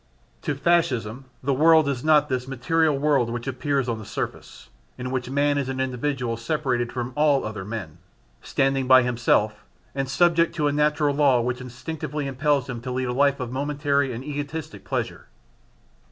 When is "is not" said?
1.87-2.27